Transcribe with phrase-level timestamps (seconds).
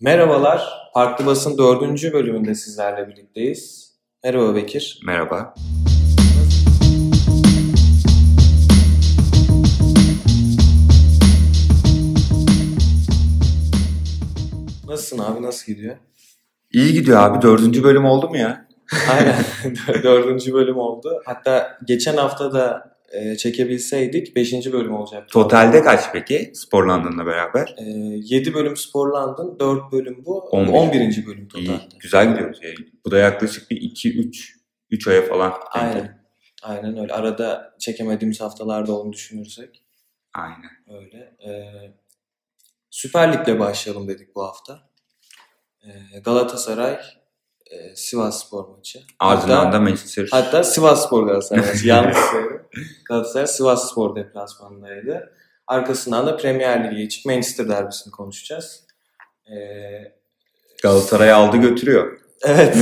[0.00, 2.12] Merhabalar, Farklı Basın 4.
[2.12, 3.92] bölümünde sizlerle birlikteyiz.
[4.24, 5.00] Merhaba Bekir.
[5.06, 5.54] Merhaba.
[14.88, 15.96] Nasılsın abi, nasıl gidiyor?
[16.72, 17.42] İyi gidiyor abi.
[17.42, 18.68] Dördüncü bölüm oldu mu ya?
[19.10, 19.44] Aynen,
[20.02, 21.22] dördüncü bölüm oldu.
[21.24, 24.72] Hatta geçen hafta da e, çekebilseydik 5.
[24.72, 25.32] bölüm olacaktı.
[25.32, 27.74] Totalde kaç peki Sporland'ınla beraber?
[27.78, 30.38] E, 7 bölüm sporlandın, 4 bölüm bu.
[30.38, 30.72] 11.
[30.72, 31.26] 11.
[31.26, 31.68] bölüm totalde.
[31.68, 31.98] İyi.
[31.98, 32.58] Güzel gidiyoruz.
[32.62, 32.74] Yani.
[33.04, 34.56] Bu da yaklaşık bir 2-3
[34.90, 35.54] 3 aya falan.
[35.70, 36.26] Aynen.
[36.62, 37.12] Aynen öyle.
[37.12, 39.84] Arada çekemediğimiz haftalarda olduğunu düşünürsek
[40.34, 40.70] Aynen.
[40.88, 41.18] öyle.
[41.18, 41.50] E,
[42.90, 44.90] Süper Lig'le başlayalım dedik bu hafta.
[45.84, 46.98] E, Galatasaray
[47.70, 49.00] e, Sivas Spor maçı.
[49.18, 50.28] Ardından da Manchester.
[50.30, 51.88] Hatta Sivas Spor Galatasaray maçı.
[51.88, 52.60] Yanlış söyledim.
[53.04, 55.32] Galatasaray Sivas Spor deplasmanındaydı.
[55.66, 58.84] Arkasından da Premier Lig'e geçip Manchester derbisini konuşacağız.
[59.50, 60.12] Ee,
[60.82, 62.18] Galatasaray aldı götürüyor.
[62.44, 62.76] evet.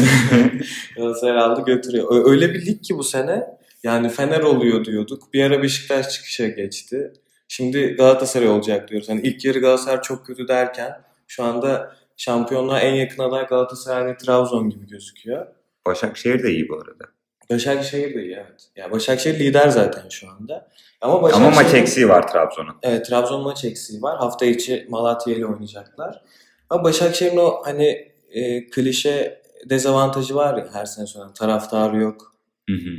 [0.97, 2.31] Galatasaray aldı götürüyor.
[2.31, 3.45] Öyle bir lig ki bu sene.
[3.83, 5.33] Yani Fener oluyor diyorduk.
[5.33, 7.13] Bir ara Beşiktaş çıkışa geçti.
[7.49, 9.09] Şimdi Galatasaray olacak diyoruz.
[9.09, 14.17] Yani ilk yarı Galatasaray çok kötü derken şu anda şampiyonluğa en yakın aday Galatasaray ve
[14.17, 15.47] Trabzon gibi gözüküyor.
[15.87, 17.05] Başakşehir de iyi bu arada.
[17.51, 18.69] Başakşehir de iyi evet.
[18.77, 20.69] Ya Başakşehir lider zaten şu anda.
[21.01, 22.77] Ama Ama Başakşehir maç eksiği var Trabzon'un.
[22.83, 24.19] Evet Trabzon maç eksiği var.
[24.19, 26.23] Hafta içi Malatya ile oynayacaklar.
[26.71, 32.35] Ama Başakşehir'in o hani e, klişe dezavantajı var ya her sene sonra taraftarı yok.
[32.71, 32.91] Hı hı.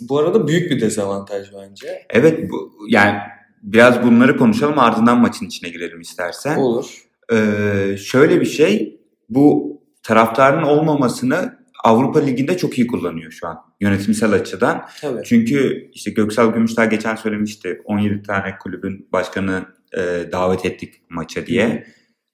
[0.00, 2.06] Bu arada büyük bir dezavantaj bence.
[2.10, 3.18] Evet bu, yani
[3.62, 6.56] biraz bunları konuşalım ardından maçın içine girelim istersen.
[6.56, 7.09] Olur.
[7.32, 9.70] Ee, şöyle bir şey, bu
[10.02, 14.86] taraftarın olmamasını Avrupa Ligi'nde çok iyi kullanıyor şu an yönetimsel açıdan.
[15.00, 15.22] Tabii.
[15.24, 21.86] Çünkü işte Göksel Gümüşler geçen söylemişti 17 tane kulübün başkanı e, davet ettik maça diye.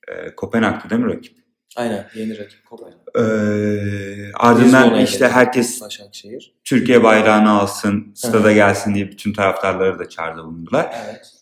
[0.08, 1.36] E, Kopenhag'dı değil mi rakip?
[1.76, 2.98] Aynen yeni rakip Kopenhag.
[3.14, 6.54] E, ardından işte herkes Başakşehir.
[6.64, 10.94] Türkiye bayrağını alsın, stada gelsin diye bütün taraftarları da çağrıda bulundular.
[11.06, 11.32] Evet.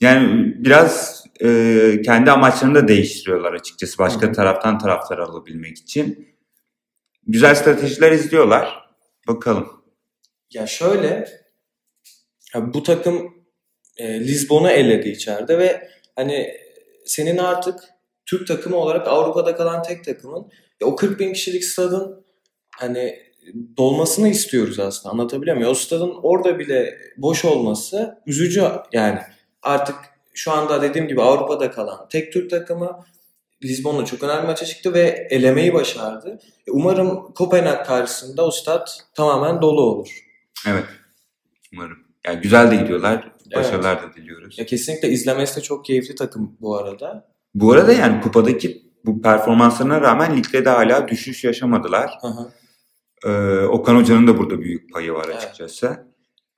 [0.00, 6.36] Yani biraz e, kendi amaçlarını da değiştiriyorlar açıkçası başka Hı taraftan taraftar alabilmek için.
[7.26, 8.88] Güzel stratejiler izliyorlar.
[9.28, 9.68] Bakalım.
[10.54, 11.28] Ya şöyle
[12.54, 13.34] ya bu takım
[13.96, 16.54] e, Lizbon'u eledi içeride ve hani
[17.06, 17.80] senin artık
[18.26, 20.50] Türk takımı olarak Avrupa'da kalan tek takımın
[20.80, 22.24] ya o 40 bin kişilik stadın
[22.76, 23.18] hani
[23.76, 25.70] dolmasını istiyoruz aslında anlatabiliyor muyum?
[25.70, 28.62] O stadın orada bile boş olması üzücü
[28.92, 29.18] yani
[29.62, 29.96] artık
[30.38, 33.04] şu anda dediğim gibi Avrupa'da kalan tek Türk takımı
[33.64, 36.38] Lizbon'da çok önemli maça çıktı ve elemeyi başardı.
[36.66, 40.08] E, Umarım Kopenhag karşısında o stat tamamen dolu olur.
[40.68, 40.84] Evet.
[41.72, 41.98] Umarım.
[42.26, 43.32] Yani güzel de gidiyorlar.
[43.56, 44.58] Başarılar da diliyoruz.
[44.58, 47.28] Ya kesinlikle izlemesi de çok keyifli takım bu arada.
[47.54, 52.18] Bu arada yani kupadaki bu performanslarına rağmen ligde de hala düşüş yaşamadılar.
[52.20, 52.50] Hı hı.
[53.24, 55.36] Ee, Okan Hoca'nın da burada büyük payı var Evet.
[55.36, 56.06] açıkçası.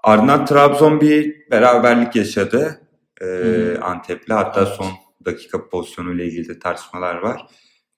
[0.02, 2.80] Ardından Trabzon bir beraberlik yaşadı
[3.22, 3.78] Hı.
[3.82, 4.30] Antep'le.
[4.30, 4.72] Hatta Evet.
[4.76, 4.86] son
[5.24, 7.46] dakika pozisyonuyla ilgili de tartışmalar var.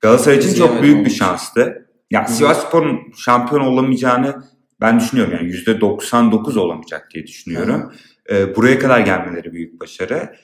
[0.01, 1.89] Galatasaray için çok büyük bir şanstı.
[2.11, 2.33] Ya Hı.
[2.33, 4.45] Sivasspor'un şampiyon olamayacağını
[4.81, 5.33] ben düşünüyorum.
[5.35, 7.93] Yani %99 olamayacak diye düşünüyorum.
[8.31, 10.37] Ee, buraya kadar gelmeleri büyük başarı.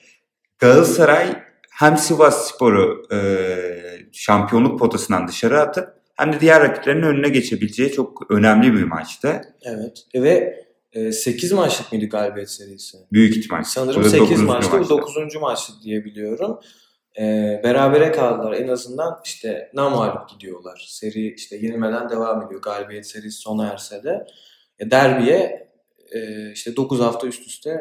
[0.58, 3.18] Galatasaray hem Sivas Spor'u e,
[4.12, 9.40] şampiyonluk potasından dışarı atıp hem de diğer rakiplerinin önüne geçebileceği çok önemli bir maçtı.
[9.62, 10.04] Evet.
[10.14, 10.60] Ve
[10.92, 12.98] 8 maçlık mıydı galibiyet serisi?
[13.12, 13.62] Büyük ihtimal.
[13.62, 14.72] Sanırım Burada 8 dokuzuncu maçtı.
[14.72, 14.90] Bu maçtı.
[14.90, 15.36] 9.
[15.36, 16.60] maçtı diye biliyorum.
[17.18, 18.52] E, berabere kaldılar.
[18.52, 20.84] En azından işte namalip gidiyorlar.
[20.88, 22.62] Seri işte yenilmeden devam ediyor.
[22.62, 24.26] Galibiyet serisi sona erse de.
[24.78, 25.68] E, derbiye
[26.12, 27.80] e, işte 9 hafta üst üste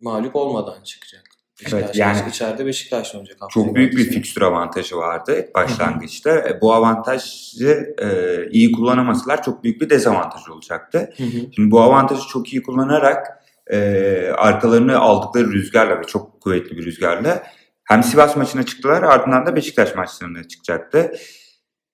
[0.00, 1.33] mağlup olmadan çıkacak.
[1.60, 3.50] Beşiktaş yani- içeride Beşiktaş'la oynayacak.
[3.50, 6.30] Çok büyük bir fikstür avantajı vardı başlangıçta.
[6.30, 8.08] E, Bu avantajı e,
[8.50, 11.10] iyi kullanamasalar çok büyük bir dezavantaj olacaktı.
[11.16, 11.52] Hı hı.
[11.54, 13.26] Şimdi bu avantajı çok iyi kullanarak
[13.72, 13.78] e,
[14.36, 17.42] arkalarını aldıkları rüzgarla ve çok kuvvetli bir rüzgarla
[17.84, 21.12] hem Sivas maçına çıktılar ardından da Beşiktaş maçlarına çıkacaktı.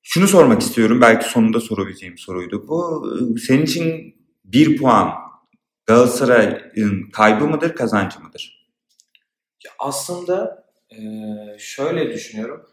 [0.03, 3.07] Şunu sormak istiyorum belki sonunda sorabileceğim soruydu bu.
[3.37, 4.15] E, Senin için
[4.45, 5.11] bir puan
[5.87, 8.60] Galatasaray'ın kaybı mıdır kazancı mıdır?
[9.65, 12.67] Ya aslında eee, şöyle düşünüyorum.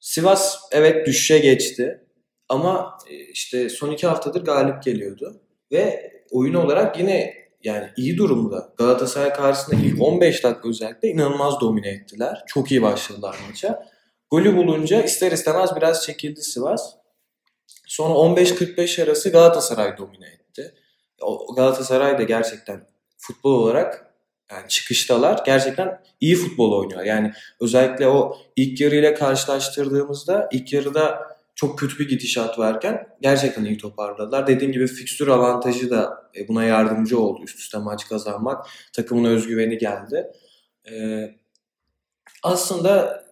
[0.00, 2.04] Sivas evet düşüşe geçti.
[2.48, 5.40] Ama e, işte son iki haftadır galip geliyordu.
[5.72, 7.34] Ve oyun olarak yine
[7.64, 8.72] yani iyi durumda.
[8.76, 12.42] Galatasaray karşısında ilk 15 dakika özellikle inanılmaz domine ettiler.
[12.46, 13.88] Çok iyi başladılar maça.
[14.30, 16.94] Golü bulunca ister istemez biraz çekildi Sivas.
[17.86, 20.74] Sonra 15-45 arası Galatasaray domine etti.
[21.56, 22.86] Galatasaray da gerçekten
[23.18, 24.07] futbol olarak
[24.50, 27.04] Yani çıkıştalar gerçekten iyi futbol oynuyor.
[27.04, 33.64] Yani özellikle o ilk yarı ile karşılaştırdığımızda ilk yarıda çok kötü bir gidişat varken gerçekten
[33.64, 34.46] iyi toparladılar.
[34.46, 37.40] Dediğim gibi fikstür avantajı da e, buna yardımcı oldu.
[37.44, 38.66] Üst üste maç kazanmak.
[38.92, 40.32] Takımın özgüveni geldi.
[40.90, 41.30] Ee,
[42.42, 43.24] aslında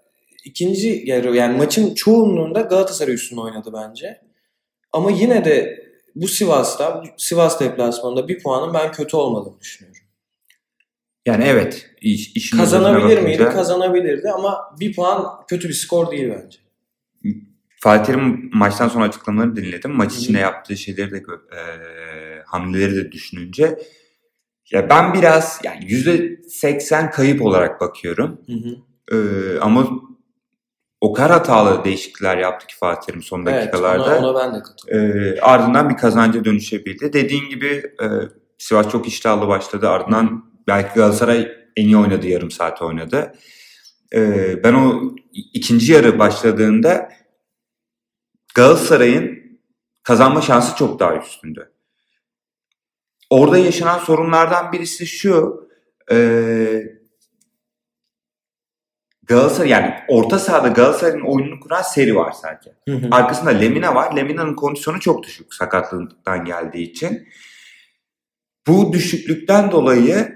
[0.45, 4.21] ikinci yarı yani maçın çoğunluğunda Galatasaray üstünde oynadı bence.
[4.93, 10.06] Ama yine de bu Sivas'ta, Sivas deplasmanında bir puanın ben kötü olmadığını düşünüyorum.
[11.27, 11.91] Yani evet.
[12.01, 13.45] Iş, işin Kazanabilir miydi?
[13.45, 16.59] Kazanabilirdi ama bir puan kötü bir skor değil bence.
[17.81, 19.91] Fatih'in maçtan sonra açıklamalarını dinledim.
[19.91, 21.61] Maç içinde yaptığı şeyleri de e,
[22.47, 23.79] hamleleri de düşününce
[24.71, 28.41] ya ben biraz yani %80 kayıp olarak bakıyorum.
[28.47, 28.77] Hı hı.
[29.17, 29.89] E, ama
[31.01, 34.19] o kadar hatalı değişiklikler yaptı ki Fatih'in son Evet, dakikalarda.
[34.19, 35.37] ona, ona ben de katılıyorum.
[35.37, 37.13] E, ardından bir kazanca dönüşebildi.
[37.13, 38.07] Dediğin gibi e,
[38.59, 39.89] Sivas çok iştahlı başladı.
[39.89, 43.35] Ardından belki Galatasaray en iyi oynadı yarım saat oynadı.
[44.15, 47.13] E, ben o ikinci yarı başladığında
[48.55, 49.39] Galatasaray'ın
[50.03, 51.61] kazanma şansı çok daha üstünde.
[53.31, 55.69] Orada yaşanan sorunlardan birisi şu.
[56.11, 56.17] E,
[59.23, 62.71] Galatasaray yani orta sahada Galatasaray'ın oyununu kuran seri var sadece.
[62.89, 63.09] Hı hı.
[63.11, 64.17] Arkasında Lemina var.
[64.17, 67.29] Lemina'nın kondisyonu çok düşük sakatlığından geldiği için.
[68.67, 70.36] Bu düşüklükten dolayı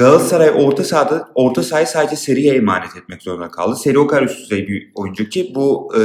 [0.00, 3.76] Galatasaray orta sahada orta sahayı sadece seriye emanet etmek zorunda kaldı.
[3.76, 6.00] Seri o kadar üst düzey bir oyuncu ki bu e,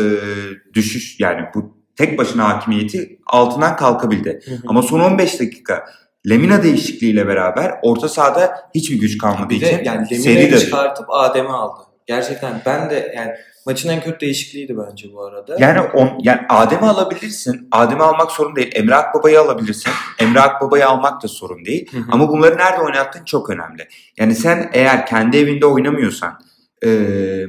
[0.73, 4.41] düşüş yani bu tek başına hakimiyeti altından kalkabildi.
[4.45, 4.57] Hı hı.
[4.67, 5.85] Ama son 15 dakika
[6.29, 11.05] Lemina değişikliğiyle beraber orta sahada hiçbir güç kalmadığı bir için yani seri Lemina'yı de çıkartıp
[11.09, 11.79] Adem'i aldı.
[12.05, 13.31] Gerçekten ben de yani
[13.65, 15.55] maçın en kötü değişikliğiydi bence bu arada.
[15.59, 17.67] Yani on, yani Adem'i alabilirsin.
[17.71, 18.71] Adem'i almak sorun değil.
[18.75, 19.91] Emre Akbaba'yı alabilirsin.
[20.19, 21.91] Emre Akbaba'yı almak da sorun değil.
[21.91, 22.03] Hı hı.
[22.11, 23.87] Ama bunları nerede oynattığın çok önemli.
[24.17, 26.39] Yani sen eğer kendi evinde oynamıyorsan
[26.85, 26.89] e,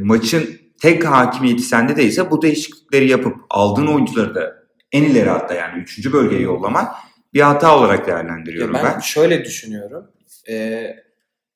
[0.00, 4.54] maçın tek hakimiyeti sende değilse bu değişiklikleri yapıp aldığın oyuncuları da
[4.92, 6.12] en ileri hatta yani 3.
[6.12, 6.94] bölgeye yollamak
[7.34, 9.00] bir hata olarak Ya değerlendiriyorum ben, ben.
[9.00, 10.10] şöyle düşünüyorum.
[10.48, 10.96] Ee,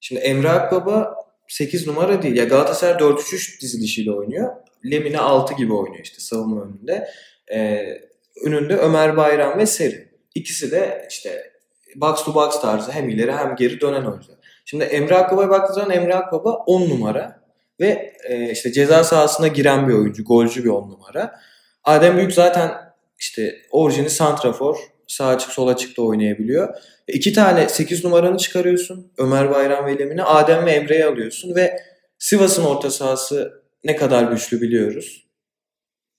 [0.01, 1.15] şimdi Emre Akbaba
[1.51, 2.37] 8 numara değil.
[2.37, 4.57] Ya Galatasaray 4-3-3 dizilişiyle oynuyor.
[4.91, 7.09] Lemina 6 gibi oynuyor işte savunma önünde.
[7.53, 8.01] Ee,
[8.45, 10.09] önünde Ömer Bayram ve Seri.
[10.35, 11.53] İkisi de işte
[11.97, 14.39] box to box tarzı hem ileri hem geri dönen oyuncular.
[14.65, 17.41] Şimdi Emre Akbaba'ya baktığınız zaman Emre Akbaba 10 numara
[17.81, 21.41] ve e, işte ceza sahasına giren bir oyuncu, golcü bir 10 numara.
[21.85, 22.73] Adem Büyük zaten
[23.19, 24.77] işte orijini santrafor,
[25.07, 26.75] sağ açık sol açıkta oynayabiliyor.
[27.13, 29.13] İki tane 8 numaranı çıkarıyorsun.
[29.19, 30.23] Ömer Bayram ve Lemine.
[30.23, 31.77] Adem ve Emre'yi alıyorsun ve
[32.19, 35.27] Sivas'ın orta sahası ne kadar güçlü biliyoruz.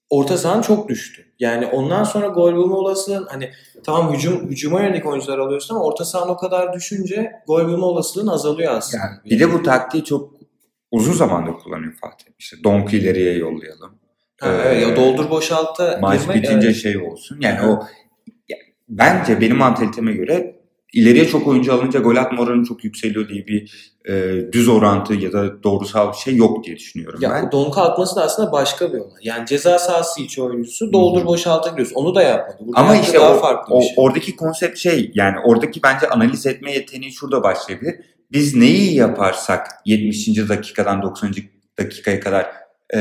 [0.09, 1.25] Orta sahan çok düştü.
[1.39, 3.51] Yani ondan sonra gol bulma olasılığın hani
[3.83, 8.27] tamam hücum hücuma yönelik oyuncular alıyorsun ama orta sahan o kadar düşünce gol bulma olasılığın
[8.27, 9.03] azalıyor aslında.
[9.03, 10.33] Yani bir de bu taktiği çok
[10.91, 12.25] uzun zamandır kullanıyor Fatih.
[12.39, 13.99] İşte Donk'u ileriye yollayalım.
[14.39, 16.77] Ha, evet, ya doldur boşalta maç girmek, bitince evet.
[16.77, 17.37] şey olsun.
[17.41, 17.83] Yani o
[18.89, 20.60] bence benim mantaliteme göre
[20.93, 24.13] ileriye çok oyuncu alınca gol atma oranı çok yükseliyor diye bir e,
[24.51, 27.51] düz orantı ya da doğrusal bir şey yok diye düşünüyorum Ya ben.
[27.51, 29.21] donka atması da aslında başka bir olay.
[29.23, 31.95] Yani ceza sahası içi oyuncusu doldur boşalta giriyorsun.
[31.95, 32.57] Onu da yapmadı.
[32.59, 33.93] Burada Ama işte daha o, farklı o- şey.
[33.97, 37.95] oradaki konsept şey yani oradaki bence analiz etme yeteneği şurada başlayabilir.
[38.31, 40.27] Biz neyi yaparsak 70.
[40.49, 41.33] dakikadan 90.
[41.79, 42.45] dakikaya kadar
[42.95, 42.99] e,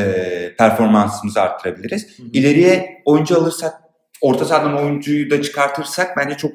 [0.58, 2.19] performansımızı arttırabiliriz.
[2.19, 2.26] Hı hı.
[2.32, 3.74] İleriye oyuncu alırsak
[4.20, 6.53] orta sahadan oyuncuyu da çıkartırsak bence çok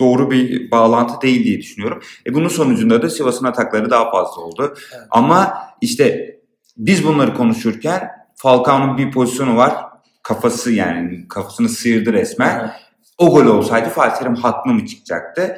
[0.00, 2.02] doğru bir bağlantı değil diye düşünüyorum.
[2.26, 4.74] E bunun sonucunda da Sivas'ın atakları daha fazla oldu.
[4.92, 5.06] Evet.
[5.10, 6.36] Ama işte
[6.76, 9.74] biz bunları konuşurken Falcao'nun bir pozisyonu var.
[10.22, 12.58] Kafası yani kafasını sıyırdı resmen.
[12.58, 12.76] Aha.
[13.18, 15.56] O gol olsaydı Fatih Terim haklı mı çıkacaktı?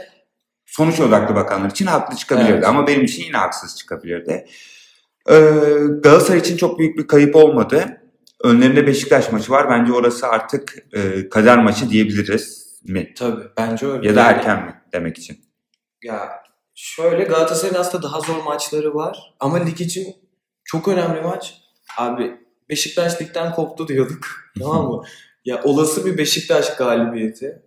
[0.67, 2.67] Sonuç odaklı bakanlar için haklı çıkabilirdi Evet.
[2.67, 4.47] ama benim için yine haksız çıkabilirdi.
[5.31, 5.35] Ee,
[6.03, 8.01] Galatasaray için çok büyük bir kayıp olmadı.
[8.45, 9.71] Önlerinde Beşiktaş maçı var.
[9.71, 13.15] Bence orası artık e, kader maçı diyebiliriz mi?
[13.17, 14.09] Tabii bence öyle.
[14.09, 15.45] Ya da erken mi demek için.
[16.05, 16.29] Ya
[16.75, 19.35] şöyle Galatasaray'ın aslında daha zor maçları var.
[19.41, 20.17] Ama lig için
[20.65, 21.55] çok önemli maç.
[21.97, 22.37] Abi
[22.69, 24.27] Beşiktaş ligden koptu diyorduk.
[24.59, 25.05] tamam mı?
[25.45, 27.63] Ya olası bir Beşiktaş galibiyeti.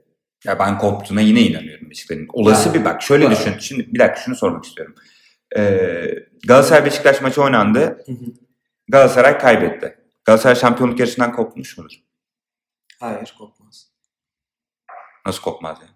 [0.45, 2.27] Ya ben koptuğuna yine inanıyorum Beşiktaş'ın.
[2.34, 3.31] Olası Yani, bir bak şöyle var.
[3.31, 3.53] düşün.
[3.60, 4.95] Şimdi bir dakika şunu sormak istiyorum.
[5.57, 6.05] Ee,
[6.48, 8.05] Galatasaray Beşiktaş maçı oynandı.
[8.88, 9.98] Galatasaray kaybetti.
[10.25, 11.93] Galatasaray şampiyonluk yarışından kopmuş mudur?
[13.00, 13.88] Hayır kopmaz.
[15.25, 15.88] Nasıl kopmaz ya?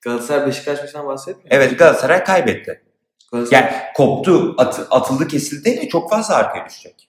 [0.00, 1.48] Galatasaray Beşiktaş maçından bahsetmiyor.
[1.50, 2.82] Evet Galatasaray kaybetti.
[3.32, 5.88] Galatasaray Yani koptu, at- atıldı kesildi değil mi?
[5.88, 7.08] Çok fazla arkaya düşecek.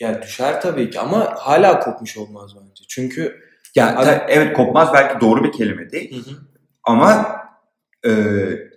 [0.00, 2.84] ya düşer tabii ki ama hala kopmuş olmaz bence.
[2.88, 6.34] Çünkü Ya Abi- ta- evet kopmaz belki doğru bir kelime değil Hı hı.
[6.84, 7.36] ama
[8.06, 8.10] e,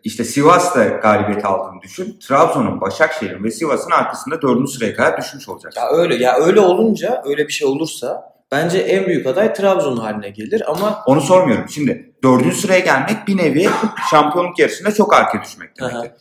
[0.03, 2.19] işte Sivas'ta galibiyet aldığını düşün.
[2.27, 5.73] Trabzon'un, Başakşehir'in ve Sivas'ın arkasında dördüncü sıraya kadar düşmüş olacak.
[5.77, 10.29] Ya öyle ya öyle olunca öyle bir şey olursa bence en büyük aday Trabzon haline
[10.29, 11.69] gelir ama Onu sormuyorum.
[11.69, 13.69] Şimdi dördüncü sıraya gelmek bir nevi
[14.11, 16.11] şampiyonluk yarışında çok arkaya düşmek demektir.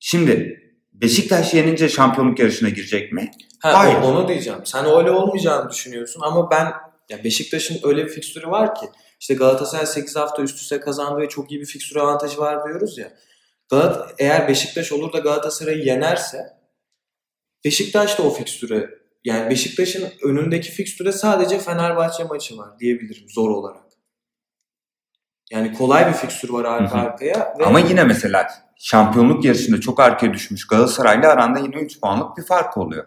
[0.00, 0.60] Şimdi
[0.92, 3.30] Beşiktaş yenince şampiyonluk yarışına girecek mi?
[3.62, 3.96] ha, Hayır.
[3.96, 4.58] onu diyeceğim.
[4.64, 6.72] Sen öyle olmayacağını düşünüyorsun ama ben
[7.08, 8.86] ya Beşiktaş'ın öyle bir fikstürü var ki
[9.20, 12.98] işte Galatasaray 8 hafta üst üste kazandı ve çok iyi bir fikstür avantajı var diyoruz
[12.98, 13.12] ya.
[13.70, 16.38] Galat eğer Beşiktaş olur da Galatasaray'ı yenerse
[17.64, 18.90] Beşiktaş da o fikstüre
[19.28, 23.82] yani Beşiktaş'ın önündeki fikstüre sadece Fenerbahçe maçı var diyebilirim zor olarak.
[25.50, 27.54] Yani kolay bir fikstür var arka arkaya.
[27.58, 28.46] Ve Ama yine mesela
[28.78, 33.06] şampiyonluk yarışında çok arkaya düşmüş Galatasaray'la aranda yine 3 puanlık bir fark oluyor.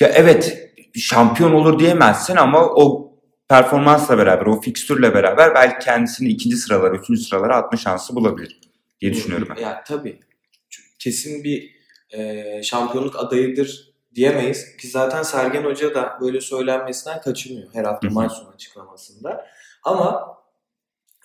[0.00, 3.12] Ya evet şampiyon olur diyemezsin ama o
[3.48, 8.60] performansla beraber, o fikstürle beraber belki kendisini ikinci sıralara, üçüncü sıralara atma şansı bulabilir
[9.00, 9.62] diye düşünüyorum ben.
[9.62, 10.20] Ya tabii.
[10.98, 11.76] Kesin bir
[12.10, 13.85] e, şampiyonluk adayıdır
[14.16, 14.76] diyemeyiz.
[14.76, 19.46] Ki zaten Sergen Hoca da böyle söylenmesinden kaçınıyor her hafta maç sonu açıklamasında.
[19.84, 20.36] Ama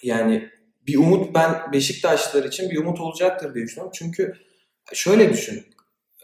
[0.04, 0.50] yani
[0.88, 3.92] bir umut ben Beşiktaşlılar için bir umut olacaktır diye düşünüyorum.
[3.96, 4.34] Çünkü
[4.94, 5.66] şöyle düşün.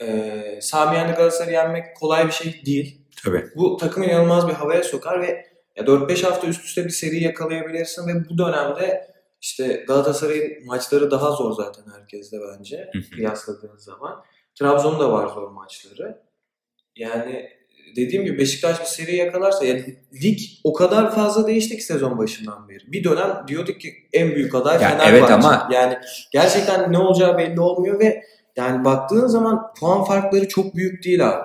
[0.02, 3.08] E, Sami Yen'de Galatasaray'ı yenmek kolay bir şey değil.
[3.24, 3.46] Tabii.
[3.56, 5.46] Bu takımı inanılmaz bir havaya sokar ve
[5.76, 9.08] ya 4-5 hafta üst üste bir seri yakalayabilirsin ve bu dönemde
[9.42, 14.24] işte Galatasaray'ın maçları daha zor zaten herkeste bence kıyasladığınız zaman.
[14.56, 16.27] Trabzon'un da var zor maçları.
[16.98, 17.50] Yani
[17.96, 22.70] dediğim gibi Beşiktaş bir seri yakalarsa yani lig o kadar fazla değişti ki sezon başından
[22.70, 22.92] beri.
[22.92, 25.10] Bir dönem diyorduk ki en büyük aday Ya Fenerbahçe.
[25.18, 25.98] evet ama- yani
[26.34, 28.24] gerçekten ne olacağı belli olmuyor ve
[28.56, 31.44] yani baktığın zaman puan farkları çok büyük değil abi.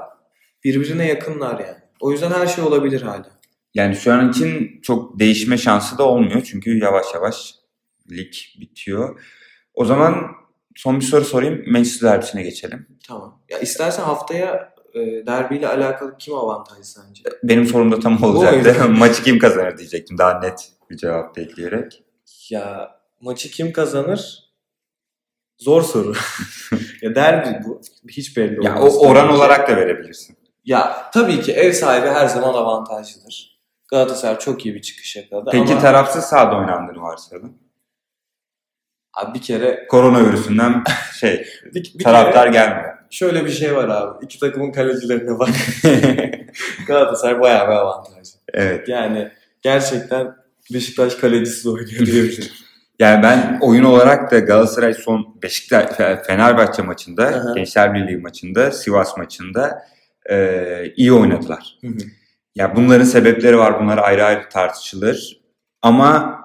[0.65, 1.79] Birbirine yakınlar yani.
[2.01, 3.27] O yüzden her şey olabilir hala.
[3.75, 7.55] Yani şu an için çok değişme şansı da olmuyor çünkü yavaş yavaş
[8.11, 9.21] lig bitiyor.
[9.75, 10.27] O zaman
[10.77, 11.65] son bir soru sorayım.
[11.67, 12.87] Manchester derbisine geçelim.
[13.09, 13.43] Tamam.
[13.51, 17.23] Ya istersen haftaya e, derbiyle alakalı kim avantajlı sence?
[17.43, 18.89] Benim sorum da tam olacaktı.
[18.99, 22.05] Maçı kim kazanır diyecektim daha net bir cevap bekleyerek.
[22.51, 24.39] Ya maçı kim kazanır?
[25.59, 26.13] Zor soru.
[27.03, 27.81] ya derbi bu.
[28.09, 28.97] Hiç belli Ya olmaz.
[28.97, 29.35] o oran ki.
[29.35, 30.37] olarak da verebilirsin.
[30.65, 33.53] Ya tabii ki ev sahibi her zaman avantajlıdır.
[33.89, 37.59] Galatasaray çok iyi bir çıkış yakaladı Peki ama tarafsız sahada oynandığını varsayalım.
[39.15, 40.85] abi bir kere Koronavirüsünden
[41.21, 42.92] şey bir, bir taraftar kere gelmiyor.
[43.13, 44.25] Şöyle bir şey var abi.
[44.25, 45.49] İki takımın kalecilerine bak.
[46.87, 48.39] Galatasaray bayağı bir avantajlı.
[48.55, 48.89] evet.
[48.89, 49.29] Yani
[49.63, 50.35] gerçekten
[50.73, 52.45] Beşiktaş kalecisiz oynuyor diyebilirim.
[52.99, 57.53] Yani ben oyun olarak da Galatasaray son Beşiktaş Fe- Fenerbahçe maçında, Aha.
[57.57, 59.87] Gençler Birliği maçında, Sivas maçında
[60.31, 61.79] e, iyi oynadılar.
[61.81, 61.93] Hı hı.
[62.55, 63.81] Ya bunların sebepleri var.
[63.81, 65.41] Bunlar ayrı ayrı tartışılır.
[65.83, 66.41] Ama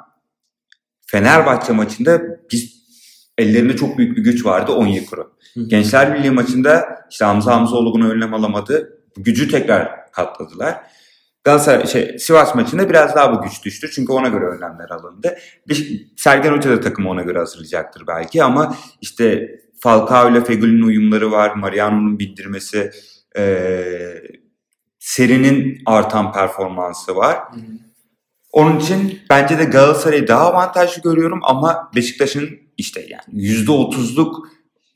[1.05, 2.21] Fenerbahçe maçında
[2.51, 2.76] biz
[3.37, 5.31] ellerinde çok büyük bir güç vardı Onyekuru.
[5.67, 8.99] Gençler Birliği maçında işte Hamza Hamzoğlu buna önlem alamadı.
[9.17, 10.77] Gücü tekrar katladılar.
[11.43, 13.89] Galatasaray şey, Sivas maçında biraz daha bu güç düştü.
[13.91, 15.37] Çünkü ona göre önlemler alındı.
[15.67, 21.31] Bir, Sergen Hoca da takımı ona göre hazırlayacaktır belki ama işte Falcao ile Fegül'ün uyumları
[21.31, 21.55] var.
[21.55, 22.91] Mariano'nun bindirmesi,
[23.37, 24.23] eee
[24.99, 27.37] serinin artan performansı var.
[27.37, 27.86] Hı hı.
[28.57, 34.47] Onun için bence de Galatasaray'ı daha avantajlı görüyorum ama Beşiktaş'ın işte yani %30'luk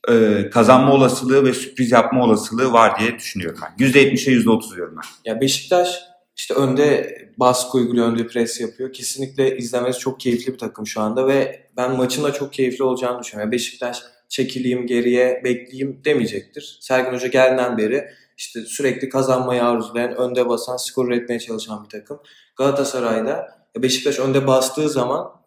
[0.10, 3.86] e, kazanma olasılığı ve sürpriz yapma olasılığı var diye düşünüyorum ben.
[3.86, 5.32] %70'e %30 diyorum ben.
[5.32, 6.00] Ya Beşiktaş
[6.36, 8.94] işte önde baskı uyguluyor, önde pres yapıyor.
[8.94, 13.24] Kesinlikle izlemesi çok keyifli bir takım şu anda ve ben maçın da çok keyifli olacağını
[13.24, 13.48] düşünüyorum.
[13.48, 16.77] Yani Beşiktaş çekileyim geriye bekleyeyim demeyecektir.
[16.82, 22.20] Sergen Hoca geldiğinden beri işte sürekli kazanmayı arzulayan, önde basan, skor üretmeye çalışan bir takım.
[22.58, 25.41] Galatasaray'da Beşiktaş önde bastığı zaman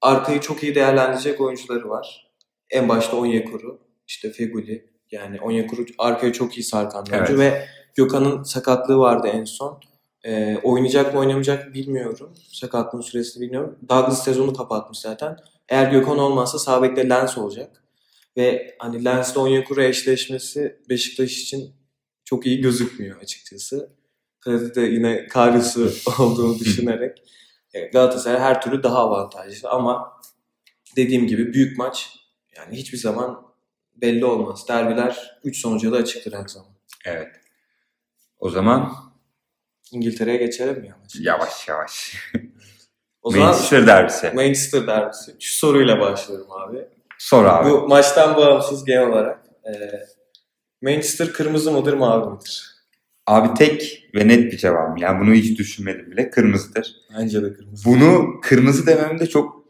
[0.00, 2.32] arkayı çok iyi değerlendirecek oyuncuları var.
[2.70, 4.90] En başta Onyekuru, işte Feguli.
[5.10, 9.80] Yani Onyekuru arkaya çok iyi sarkan bir oyuncu ve Gökhan'ın sakatlığı vardı en son.
[10.24, 12.34] Ee, oynayacak mı oynamayacak mı bilmiyorum.
[12.52, 13.78] Sakatlığın süresini bilmiyorum.
[13.88, 15.36] Douglas sezonu kapatmış zaten.
[15.68, 17.84] Eğer Gökhan olmazsa sağ bekte Lens olacak.
[18.36, 21.74] Ve hani Lens'le Onyekuru eşleşmesi Beşiktaş için
[22.24, 23.97] çok iyi gözükmüyor açıkçası.
[24.48, 25.90] Kalecide yine Karius'u
[26.22, 27.22] olduğunu düşünerek
[27.92, 30.20] Galatasaray her türlü daha avantajlı ama
[30.96, 32.18] dediğim gibi büyük maç
[32.56, 33.42] yani hiçbir zaman
[33.96, 34.68] belli olmaz.
[34.68, 36.68] Derbiler 3 sonuca da açıktır her zaman.
[37.04, 37.28] Evet.
[38.38, 38.92] O zaman
[39.92, 41.14] İngiltere'ye geçelim mi yavaş?
[41.20, 42.14] yavaş yavaş.
[43.22, 44.30] O zaman Manchester derbisi.
[44.34, 45.36] Manchester derbisi.
[45.40, 46.88] Şu soruyla başlıyorum abi.
[47.18, 47.70] Sor abi.
[47.70, 49.44] Bu maçtan bağımsız genel olarak.
[49.66, 49.72] e,
[50.82, 52.67] Manchester kırmızı mıdır mavi midir?
[53.28, 54.96] Abi tek ve net bir cevabım.
[54.96, 56.30] Yani bunu hiç düşünmedim bile.
[56.30, 56.94] Kırmızıdır.
[57.18, 57.84] Bence de kırmızı.
[57.84, 59.64] Bunu kırmızı dememde çok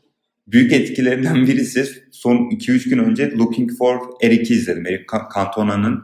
[0.47, 4.87] büyük etkilerinden birisi son 2-3 gün önce Looking for Eric'i izledim.
[4.87, 6.03] Eric Cantona'nın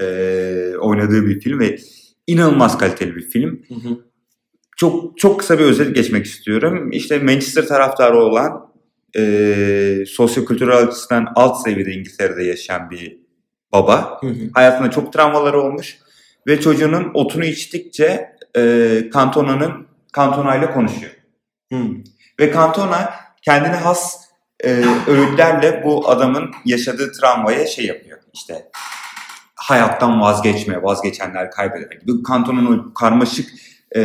[0.00, 1.78] e, oynadığı bir film ve
[2.26, 3.62] inanılmaz kaliteli bir film.
[3.68, 3.98] Hı hı.
[4.76, 6.90] Çok çok kısa bir özet geçmek istiyorum.
[6.92, 8.72] İşte Manchester taraftarı olan
[9.16, 13.18] e, sosyo-kültürel açısından alt seviyede İngiltere'de yaşayan bir
[13.72, 14.18] baba.
[14.20, 14.50] Hı hı.
[14.54, 16.01] Hayatında çok travmaları olmuş
[16.46, 18.62] ve çocuğunun otunu içtikçe e,
[19.14, 21.12] Cantona'nın Cantona ile konuşuyor.
[21.72, 21.78] Hı.
[22.40, 24.22] Ve Cantona kendine has
[24.64, 28.18] e, öğütlerle bu adamın yaşadığı travmaya şey yapıyor.
[28.32, 28.70] İşte
[29.56, 31.98] hayattan vazgeçme, vazgeçenler kaybeder.
[32.06, 33.50] Bu Cantona'nın o karmaşık
[33.92, 34.02] e,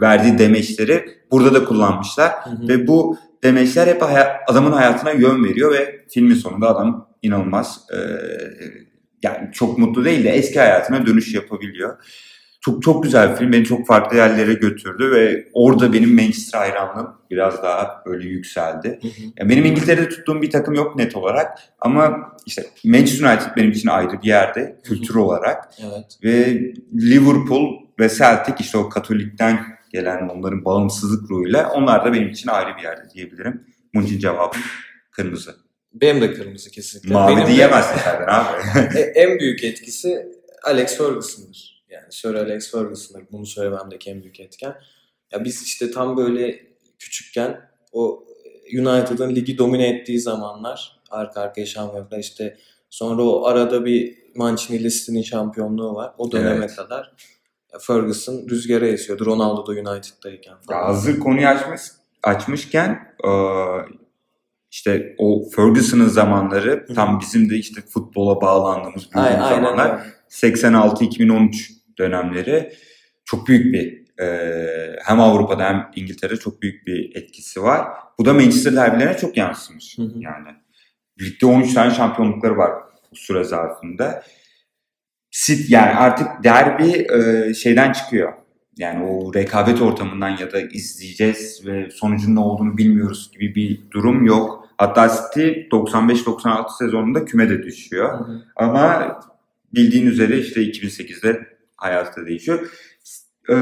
[0.00, 2.32] verdiği demeçleri burada da kullanmışlar.
[2.44, 2.68] Hı hı.
[2.68, 7.98] Ve bu demeçler hep haya- adamın hayatına yön veriyor ve filmin sonunda adam inanılmaz e,
[9.22, 11.96] yani çok mutlu değil de eski hayatına dönüş yapabiliyor.
[12.60, 13.52] Çok çok güzel bir film.
[13.52, 18.98] Beni çok farklı yerlere götürdü ve orada benim Manchester hayranlığım biraz daha böyle yükseldi.
[19.02, 19.22] Hı hı.
[19.36, 23.88] Ya benim İngiltere'de tuttuğum bir takım yok net olarak ama işte Manchester United benim için
[23.88, 26.18] ayrı bir yerde kültür olarak Evet.
[26.24, 26.60] ve
[26.94, 29.58] Liverpool ve Celtic işte o Katolik'ten
[29.92, 33.66] gelen onların bağımsızlık ruhuyla onlar da benim için ayrı bir yerde diyebilirim.
[33.94, 34.60] Bunun için cevabım
[35.10, 35.61] kırmızı.
[35.94, 37.12] Benim de kırmızı kesinlikle.
[37.14, 38.58] Mavi Benim diyemezsin Serdar abi.
[38.98, 40.26] E- en büyük etkisi
[40.64, 41.84] Alex Ferguson'dır.
[41.90, 43.26] Yani Sir Alex Ferguson'dır.
[43.32, 44.74] Bunu söylememdeki en büyük etken.
[45.32, 46.60] Ya biz işte tam böyle
[46.98, 47.60] küçükken
[47.92, 48.24] o
[48.78, 52.56] United'ın ligi domine ettiği zamanlar arka arkaya şampiyonluklar işte
[52.90, 56.12] sonra o arada bir Mancini listinin şampiyonluğu var.
[56.18, 56.76] O döneme Evet.
[56.76, 57.12] kadar
[57.72, 59.26] ya Ferguson rüzgara esiyordu.
[59.26, 60.82] Ronaldo da United'dayken Ya falan.
[60.86, 61.80] hazır konuyu açmış,
[62.22, 63.30] açmışken e,
[64.72, 69.90] işte o Ferguson'ın zamanları tam bizim de işte futbola bağlandığımız aynen zamanlar.
[69.90, 70.02] öyle.
[70.30, 72.72] 86-2013 dönemleri
[73.24, 77.86] çok büyük bir e, hem Avrupa'da hem İngiltere'de çok büyük bir etkisi var.
[78.18, 79.98] Bu da Manchester derbilerine çok yansımış.
[79.98, 80.12] Hı hı.
[80.14, 80.48] Yani
[81.20, 82.72] ligde 13 tane şampiyonlukları var
[83.10, 84.22] bu süre zarfında.
[85.30, 88.32] Sit yani artık derbi e, şeyden çıkıyor.
[88.76, 94.24] Yani o rekabet ortamından ya da izleyeceğiz ve sonucun ne olduğunu bilmiyoruz gibi bir durum
[94.24, 94.68] yok.
[94.78, 98.18] Hatta City 95-96 sezonunda kümede düşüyor.
[98.18, 98.44] Hı hı.
[98.56, 99.20] Ama
[99.74, 102.72] bildiğin üzere işte 2008'de hayatı değişiyor.
[103.48, 103.54] Ee,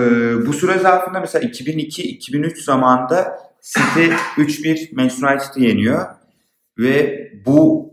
[0.46, 4.05] bu süre zarfında mesela 2002-2003 zamanında City
[4.37, 6.07] 3-1 Manchester United'ı yeniyor
[6.79, 7.90] ve bu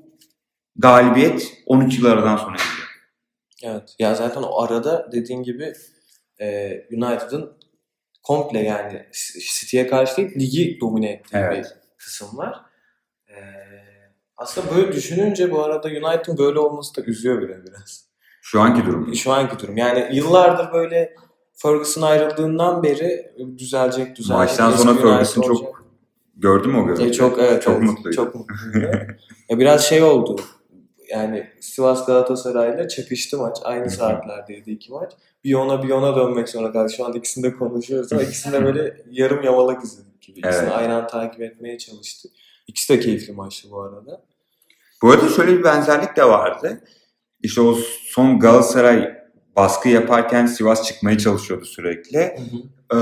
[0.76, 2.88] galibiyet 13 yıl aradan sonra geliyor.
[3.64, 3.96] Evet.
[4.00, 5.74] Ya zaten o arada dediğin gibi
[6.42, 7.58] e, United'ın
[8.24, 9.06] komple yani
[9.60, 11.66] City'ye karşı değil ligi domine ettiği Evet.
[11.66, 12.62] bir kısım var.
[13.30, 13.36] E,
[14.38, 18.08] aslında böyle düşününce bu arada United'ın böyle olması da üzüyor bile biraz.
[18.42, 19.16] Şu anki durum.
[19.16, 19.78] Şu anki durum.
[19.78, 21.16] Yani yıllardır böyle
[21.54, 24.38] Ferguson ayrıldığından beri düzelecek düzelecek.
[24.38, 25.74] Maçtan sonra Ferguson çok olacak.
[26.36, 27.10] Gördün mü o görüntüyü?
[27.10, 28.16] E, çok evet, Çok evet, mutluydu.
[28.16, 28.90] Çok mutluydu.
[29.50, 30.42] ya biraz şey oldu.
[31.10, 33.58] Yani Sivas Galatasaray'la çakıştı maç.
[33.64, 35.12] Aynı saatlerdeydi iki maç.
[35.44, 36.94] Bir ona bir ona dönmek zorunda kaldı.
[36.98, 40.40] Şu anda ikisini de konuşuyoruz ama ikisini de böyle yarım yamalak izledik gibi.
[40.40, 40.74] İkisini Evet.
[40.76, 42.32] aynı anda takip etmeye çalıştık.
[42.68, 44.22] İkisi de keyifli maçtı bu arada.
[45.02, 46.82] Bu arada şöyle bir benzerlik de vardı.
[47.44, 49.18] İşte o son Galatasaray
[49.56, 52.20] baskı yaparken Sivas çıkmaya çalışıyordu sürekli.
[52.94, 52.98] Ee,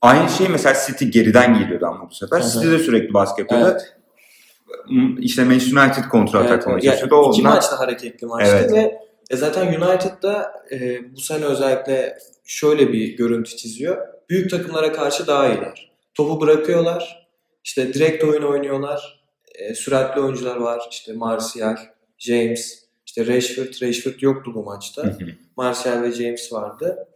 [0.00, 2.40] aynı şey mesela City geriden geliyordu ama bu sefer.
[2.40, 2.50] Hı hı.
[2.50, 3.66] City de sürekli baskı yapıyordu.
[3.70, 3.99] Evet.
[5.20, 6.84] İşte Manchester United kontra Evet, ataklamaya evet.
[6.84, 7.30] Ya, çalışıyordu.
[7.32, 8.72] iki Ondan- maç da hareketli maçtı Evet.
[8.72, 8.98] ve
[9.30, 14.06] e, zaten United'da e, bu sene özellikle şöyle bir görüntü çiziyor.
[14.30, 15.92] Büyük takımlara karşı daha iyiler.
[16.14, 17.28] Topu bırakıyorlar.
[17.64, 19.24] İşte direkt oyun oynuyorlar.
[19.54, 20.88] E, süratli oyuncular var.
[20.90, 21.76] İşte Martial,
[22.18, 23.82] James, işte Rashford.
[23.82, 25.02] Rashford yoktu bu maçta.
[25.02, 25.26] Hı hı.
[25.56, 27.08] Martial ve James vardı.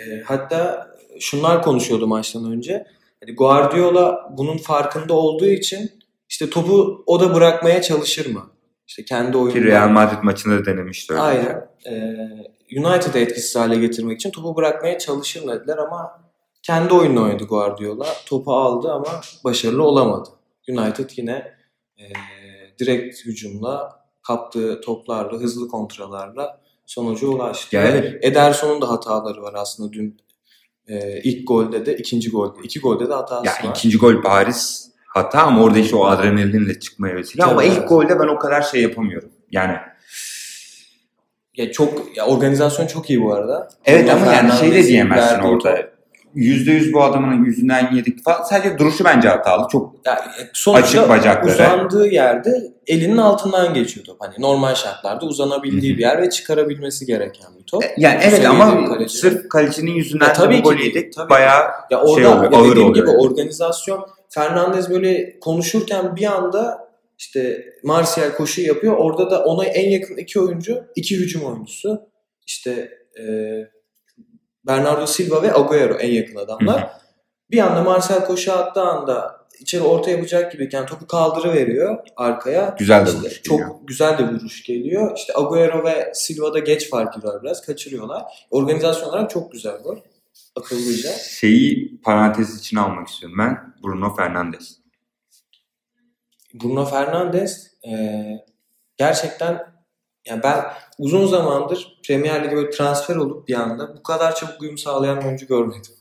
[0.00, 0.88] E, hatta
[1.20, 2.86] şunlar konuşuyordu maçtan önce.
[3.24, 5.90] Hani Guardiola bunun farkında olduğu için
[6.28, 8.50] işte topu o da bırakmaya çalışır mı?
[8.86, 9.64] İşte kendi Ki oyununu.
[9.64, 11.22] Real Madrid maçında da denemişti öyle.
[11.22, 11.68] Aynen.
[11.86, 16.20] Ee, United'ı etkisiz hale getirmek için topu bırakmaya çalışır mı dediler ama
[16.62, 18.06] kendi oyununu oynadı Guardiola.
[18.26, 20.28] Topu aldı ama başarılı olamadı.
[20.68, 21.52] United yine
[21.98, 22.04] e,
[22.78, 27.76] direkt hücumla kaptığı toplarla, hızlı kontralarla sonuca ulaştı.
[27.76, 28.24] Ya evet.
[28.24, 30.20] Ederson'un da hataları var aslında dün
[30.88, 32.58] e, ilk golde de ikinci golde.
[32.64, 33.76] iki golde de hatası Ya var.
[33.76, 37.44] ikinci gol bariz hata ama orada işte o adrenalinle çıkmaya vesile.
[37.44, 39.28] Ama ilk golde ben o kadar şey yapamıyorum.
[39.52, 39.76] Yani
[41.56, 43.68] Ya çok ya organizasyon çok iyi bu arada.
[43.84, 45.78] evet ama yani şey de diyemezsin orada.
[46.34, 48.42] Yüzde yüz bu adamın yüzünden yedik falan.
[48.42, 49.66] Sadece duruşu bence hatalı.
[49.72, 51.52] Çok Ya, e, sonuçta Açık bacakları.
[51.54, 52.50] uzandığı yerde
[52.86, 54.16] elinin altından geçiyor top.
[54.20, 57.84] Hani normal şartlarda uzanabildiği bir yer ve çıkarabilmesi gereken bir top.
[57.96, 59.18] yani Bu evet ama kaleci.
[59.18, 61.12] sırf kalecinin yüzünden Ya tabii ki gol yedik.
[61.12, 63.18] tabii Bayağı Ya orada şey oluyor, ya ağır dediğim oluyor gibi yani.
[63.18, 66.88] organizasyon Fernandez böyle konuşurken bir anda
[67.18, 68.96] işte Martial koşu yapıyor.
[68.96, 72.00] Orada da ona en yakın iki oyuncu, iki hücum oyuncusu.
[72.46, 73.24] İşte e,
[74.66, 76.80] Bernardo Silva ve Agüero en yakın adamlar.
[76.82, 76.90] Hı hı.
[77.50, 82.76] Bir anda Martial koşu attığı anda içeri orta yapacak gibiyken topu kaldırıveriyor arkaya.
[82.78, 83.74] Güzel de İşte vuruş Çok geliyor.
[83.84, 85.16] güzel de vuruş geliyor.
[85.16, 87.60] İşte Agüero ve Silva'da geç farkı var biraz.
[87.66, 88.46] Kaçırıyorlar.
[88.50, 89.96] Organizasyon olarak çok güzel gol.
[90.58, 91.12] Akıllıca.
[91.12, 93.74] Şeyi parantez içine almak istiyorum ben.
[93.82, 94.78] Bruno Fernandes.
[96.54, 97.92] Bruno Fernandes e,
[98.96, 99.60] gerçekten
[100.26, 100.64] yani ben
[100.98, 105.46] uzun zamandır Premier Lig'e böyle transfer olup bir anda bu kadar çabuk uyum sağlayan oyuncu
[105.46, 105.92] görmedim.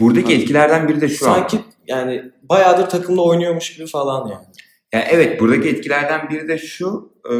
[0.00, 1.34] Buradaki Abi, etkilerden biri de şu an.
[1.34, 4.46] Sanki yani bayağıdır takımda oynuyormuş gibi falan yani.
[4.92, 7.12] Yani evet buradaki etkilerden biri de şu.
[7.30, 7.34] e,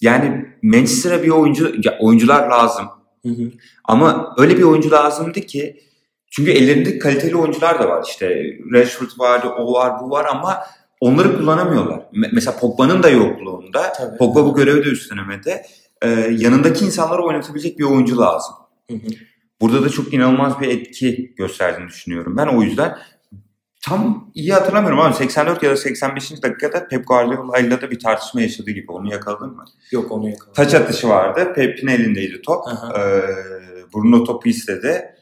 [0.00, 2.88] yani Manchester'a bir oyuncu ya oyuncular lazım.
[3.22, 3.50] Hı hı.
[3.84, 5.80] Ama öyle bir oyuncu lazımdı ki
[6.30, 8.04] çünkü ellerinde kaliteli oyuncular da var.
[8.08, 10.58] İşte Rashford vardı, o var, bu var ama
[11.00, 11.98] onları kullanamıyorlar.
[11.98, 13.92] Me- mesela Pogba'nın da yokluğunda.
[13.92, 14.18] Tabii.
[14.18, 15.62] Pogba bu görevi de üstlenemedi.
[16.02, 18.54] E, yanındaki insanları oynatabilecek bir oyuncu lazım.
[18.90, 19.08] Hı hı.
[19.60, 22.36] Burada da çok inanılmaz bir etki gösterdiğini düşünüyorum.
[22.36, 22.98] Ben o yüzden
[23.86, 26.42] tam iyi hatırlamıyorum ama 84 ya da 85.
[26.42, 28.92] dakikada Pep Guardiola ile de bir tartışma yaşadığı gibi.
[28.92, 29.64] Onu yakaladın mı?
[29.92, 30.52] Yok onu yakaladım.
[30.54, 31.52] Taç atışı vardı.
[31.54, 32.66] Pep'in elindeydi top.
[32.68, 32.92] Aha.
[32.98, 33.22] Ee,
[33.94, 35.14] Bruno topu istedi.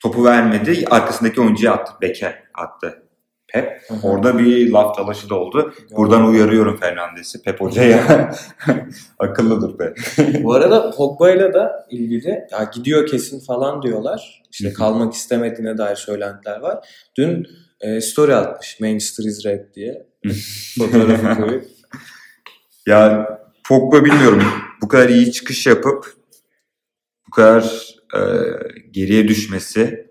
[0.00, 0.84] Topu vermedi.
[0.90, 1.92] Arkasındaki oyuncuya attı.
[2.02, 3.02] Beke attı.
[3.48, 3.80] Pep.
[3.90, 4.08] Aha.
[4.08, 5.74] Orada bir laf dalaşı da oldu.
[5.96, 7.42] Buradan uyarıyorum Fernandes'i.
[7.42, 8.34] Pep Hoca'ya.
[9.18, 9.94] Akıllıdır be.
[10.42, 14.42] Bu arada Pogba'yla da ilgili ya gidiyor kesin falan diyorlar.
[14.50, 16.88] İşte kalmak istemediğine dair söylentiler var.
[17.18, 17.46] Dün
[17.84, 20.06] e, story atmış Manchester is Red diye.
[20.78, 21.64] Fotoğrafı koyup.
[22.86, 23.28] Ya
[23.64, 24.42] Pogba bilmiyorum.
[24.82, 26.14] Bu kadar iyi çıkış yapıp
[27.26, 28.20] bu kadar e,
[28.90, 30.10] geriye düşmesi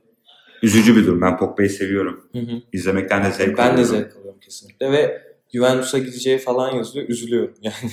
[0.64, 1.22] üzücü bir durum.
[1.22, 2.30] Ben Pogba'yı seviyorum.
[2.32, 2.62] Hı hı.
[2.74, 3.86] İzlemekten de zevk Ben de alıyorum.
[3.86, 5.22] zevk alıyorum kesinlikle ve
[5.54, 7.10] Juventus'a gideceği falan yazıyor.
[7.10, 7.76] Üzülüyorum yani.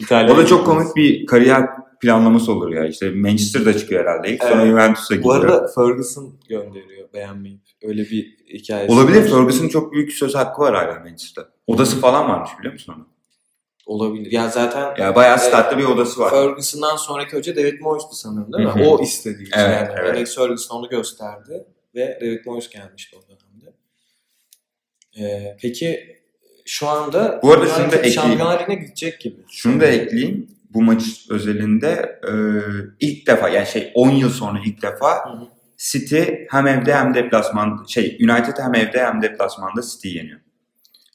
[0.00, 1.66] İtalya O da çok komik bir kariyer
[2.00, 2.86] planlaması olur ya.
[2.86, 4.42] İşte Manchester'da çıkıyor herhalde ilk.
[4.42, 4.66] Sonra Evet.
[4.70, 5.34] Juventus'a Bu gidiyor.
[5.44, 7.60] arada Ferguson gönderiyor beğenmeyip.
[7.82, 9.22] Öyle bir hikayesi Olabilir.
[9.22, 9.28] var.
[9.28, 11.48] Ferguson'ın çok büyük söz hakkı var hala Manchester'da.
[11.66, 13.06] Odası falan varmış biliyor musun onu?
[13.86, 14.32] Olabilir.
[14.32, 16.30] Ya zaten Ya bayağı statlı bir odası var.
[16.30, 18.70] Ferguson'dan sonraki hoca David Moyes'tu sanırım değil mi?
[18.72, 18.88] Hı hı.
[18.88, 19.88] O istediği Evet, yani.
[20.00, 20.10] evet.
[20.16, 23.72] Alex Ferguson onu gösterdi ve David Moyes gelmişti o dönemde.
[25.20, 26.13] Ee, peki
[26.64, 28.80] şu anda Bu arada şunu da ekleyeyim.
[28.80, 29.36] Gidecek gibi.
[29.48, 30.48] Şunu da ekleyeyim.
[30.70, 32.32] Bu maç özelinde e,
[33.00, 35.48] ilk defa yani şey 10 yıl sonra ilk defa Hı hı.
[35.76, 40.40] City hem evde hem deplasman şey United hem evde hem deplasmanda City yeniyor.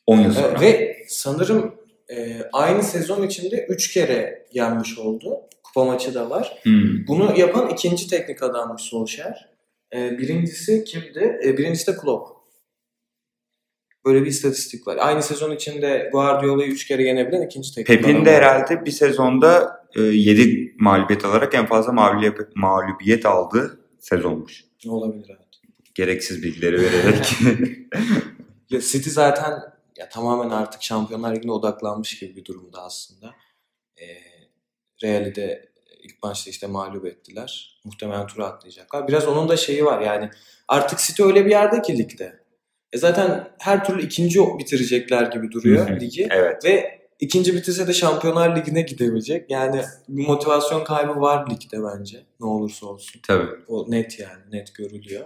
[0.07, 0.57] 10 yıl sonra.
[0.57, 1.75] Ee, ve sanırım
[2.09, 5.35] e, aynı sezon içinde 3 kere yenmiş oldu.
[5.63, 6.59] Kupa maçı da var.
[6.63, 7.07] Hmm.
[7.07, 9.49] Bunu yapan ikinci teknik adammış Solskjaer.
[9.93, 11.39] Ee, birincisi kimdi?
[11.45, 12.38] Ee, birincisi de Klopp.
[14.05, 14.97] Böyle bir istatistik var.
[15.01, 20.01] Aynı sezon içinde Guardiola'yı 3 kere yenebilen ikinci teknik Pep'in de herhalde bir sezonda e,
[20.01, 24.63] 7 mağlubiyet alarak en fazla mağlubiyet, mağlubiyet aldığı sezonmuş.
[24.87, 25.47] Olabilir evet.
[25.95, 27.33] Gereksiz bilgileri vererek.
[28.69, 29.61] Ya City zaten
[29.97, 33.35] ya tamamen artık Şampiyonlar Ligi'ne odaklanmış gibi bir durumda aslında.
[34.01, 34.05] Ee,
[35.03, 35.69] Real'i de
[36.03, 37.79] ilk maçta işte mağlup ettiler.
[37.85, 39.07] Muhtemelen tura atlayacaklar.
[39.07, 40.29] Biraz onun da şeyi var yani
[40.67, 42.39] artık City öyle bir yerde ki ligde.
[42.93, 45.99] E zaten her türlü ikinci bitirecekler gibi duruyor Hı hı.
[45.99, 46.27] ligi.
[46.31, 46.65] evet.
[46.65, 49.51] Ve ikinci bitirse de Şampiyonlar Ligi'ne gidemeyecek.
[49.51, 52.17] Yani bir motivasyon kaybı var ligde bence.
[52.39, 53.21] Ne olursa olsun.
[53.27, 53.49] Tabii.
[53.67, 54.41] O net yani.
[54.51, 55.25] Net görülüyor.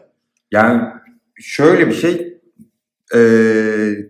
[0.51, 0.81] Yani
[1.35, 2.39] şöyle bir şey
[3.15, 3.19] e,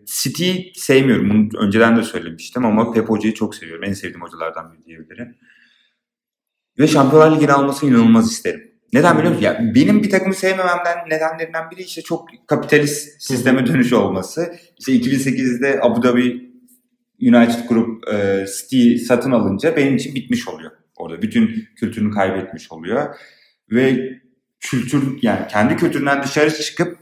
[0.05, 1.29] City'yi sevmiyorum.
[1.29, 3.83] Bunu önceden de söylemiştim ama Pep Hoca'yı çok seviyorum.
[3.83, 5.35] En sevdiğim hocalardan biri diyebilirim.
[6.79, 8.72] Ve Şampiyonlar Ligi'ni almasını inanılmaz isterim.
[8.93, 9.45] Neden biliyor musun?
[9.45, 14.55] Ya benim bir takımı sevmememden nedenlerinden biri işte çok kapitalist sisteme dönüş olması.
[14.79, 16.53] İşte 2008'de Abu Dhabi
[17.21, 20.71] United Group e, City satın alınca benim için bitmiş oluyor.
[20.95, 23.15] Orada bütün kültürünü kaybetmiş oluyor.
[23.71, 24.09] Ve
[24.59, 26.97] kültür yani kendi kültüründen dışarı çıkıp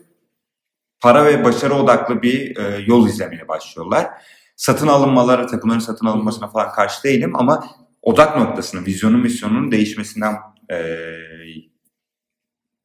[1.00, 4.08] para ve başarı odaklı bir e, yol izlemeye başlıyorlar.
[4.56, 7.68] Satın alınmalara, takımların satın alınmasına falan karşı değilim ama
[8.02, 10.36] odak noktasının, vizyonun, misyonunun değişmesinden
[10.72, 10.76] e,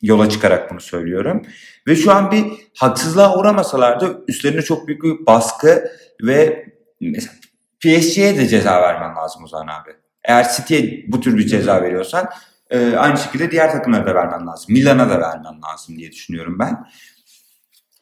[0.06, 1.42] yola çıkarak bunu söylüyorum.
[1.86, 2.44] Ve şu an bir
[2.78, 5.90] haksızlığa uğramasalar da üstlerine çok büyük bir baskı
[6.22, 6.66] ve
[7.00, 7.34] mesela
[7.80, 9.90] PSG'ye de ceza vermen lazım o zaman abi.
[10.24, 12.28] Eğer City'ye bu tür bir ceza veriyorsan
[12.70, 14.74] e, aynı şekilde diğer takımlara da vermen lazım.
[14.74, 16.86] Milan'a da vermen lazım diye düşünüyorum ben.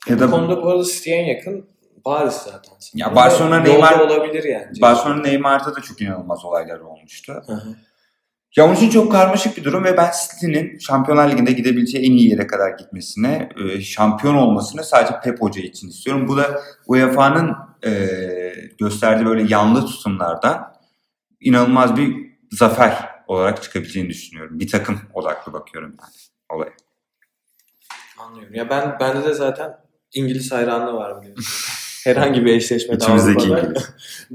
[0.09, 1.67] Ya Bu da konuda bu arada City'ye yakın
[2.05, 2.75] Paris zaten.
[2.95, 4.81] Ya Barcelona, Neymar- olabilir yani.
[4.81, 7.43] Barcelona Neymar'da da çok inanılmaz olaylar olmuştu.
[7.47, 7.75] Hı hı.
[8.57, 12.31] Ya onun için çok karmaşık bir durum ve ben City'nin Şampiyonlar Ligi'nde gidebileceği en iyi
[12.31, 16.29] yere kadar gitmesine, e, şampiyon olmasını sadece Pep Hoca için istiyorum.
[16.29, 18.11] Bu da UEFA'nın e,
[18.79, 20.75] gösterdiği böyle yanlı tutumlardan
[21.40, 24.61] inanılmaz bir zafer olarak çıkabileceğini düşünüyorum.
[24.61, 26.12] Bir takım odaklı bakıyorum yani
[26.49, 26.73] olaya.
[28.19, 28.55] Anlıyorum.
[28.55, 29.77] Ya ben bende de zaten
[30.12, 31.45] İngiliz hayranlığı var biliyorsun.
[32.05, 33.90] herhangi bir eşleşmede İçimizdeki Avrupa'da, İngiliz.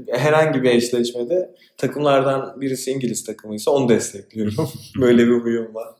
[0.20, 4.68] herhangi bir eşleşmede takımlardan birisi İngiliz takımıysa onu destekliyorum.
[5.00, 5.94] Böyle bir huyum var.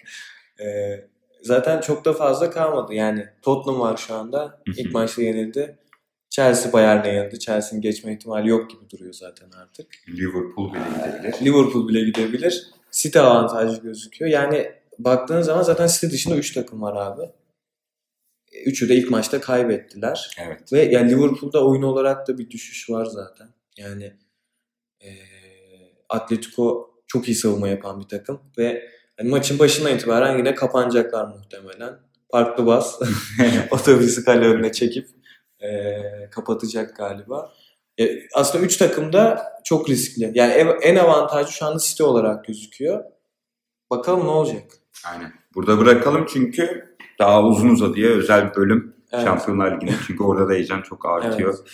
[0.61, 1.05] Ee,
[1.43, 2.95] zaten çok da fazla kalmadı.
[2.95, 4.63] Yani Tottenham var şu anda.
[4.77, 5.77] İlk maçta yenildi.
[6.31, 7.39] Chelsea Bayern'e yenildi.
[7.39, 9.87] Chelsea'nin geçme ihtimali yok gibi duruyor zaten artık.
[10.09, 11.47] Liverpool bile gidebilir.
[11.47, 12.67] Liverpool bile gidebilir.
[12.93, 14.31] City avantajlı gözüküyor.
[14.31, 17.23] Yani baktığın zaman zaten City dışında 3 takım var abi.
[18.67, 20.31] Üçü de ilk maçta kaybettiler.
[20.47, 20.73] Evet.
[20.73, 23.49] Ve yani Liverpool'da oyun olarak da bir düşüş var zaten.
[23.77, 24.13] Yani
[25.01, 25.19] eee
[26.09, 31.99] Atletico çok iyi savunma yapan bir takım ve hani maçın başından itibaren yine kapanacaklar muhtemelen.
[32.29, 33.01] Parklı bas
[33.71, 35.09] otobüsü kale önüne çekip
[35.63, 37.53] eee, kapatacak galiba.
[38.01, 40.31] E, aslında 3 takım da çok riskli.
[40.35, 43.05] Yani ev- en avantajlı şu anda City olarak gözüküyor.
[43.91, 44.63] Bakalım ne olacak.
[45.13, 45.33] Aynen.
[45.55, 46.89] Burada bırakalım çünkü
[47.21, 49.25] daha uzun uzadıya özel bir bölüm Evet.
[49.25, 49.93] Şampiyonlar Ligi'nde.
[50.07, 51.55] Çünkü orada da heyecan çok artıyor.
[51.59, 51.71] Evet.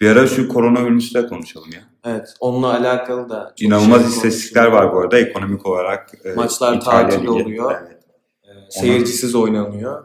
[0.00, 1.80] Bir ara şu koronavirüsle konuşalım ya.
[2.04, 6.10] Evet, onunla alakalı da İnanılmaz şey istatistikler var bu arada ekonomik olarak.
[6.24, 7.30] e, Maçlar İtalya tatil Ligi.
[7.30, 7.74] oluyor.
[7.86, 8.02] Evet.
[8.44, 10.04] Ee, seyircisiz oynanıyor.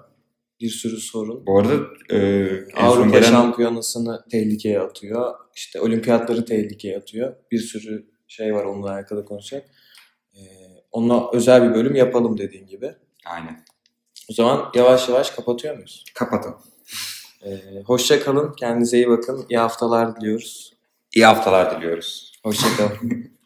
[0.61, 1.45] Bir sürü sorun.
[1.45, 1.73] Bu arada
[2.09, 5.33] e, Avrupa gelen şampiyonasını tehlikeye atıyor.
[5.55, 7.33] İşte olimpiyatları tehlikeye atıyor.
[7.51, 9.69] Bir sürü şey var onunla alakalı konuşacak.
[10.33, 10.39] Ee,
[10.91, 12.95] onunla özel bir bölüm yapalım dediğin gibi.
[13.25, 13.63] Aynen.
[14.31, 16.03] O zaman yavaş yavaş kapatıyor muyuz?
[16.13, 16.57] Kapatalım.
[17.45, 18.53] Ee, hoşça kalın.
[18.53, 19.45] Kendinize iyi bakın.
[19.49, 20.73] İyi haftalar diliyoruz.
[21.15, 22.31] İyi haftalar diliyoruz.
[22.43, 23.31] Hoşça kalın.